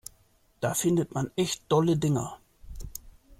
[0.61, 2.39] Da findet man echt dolle Dinger.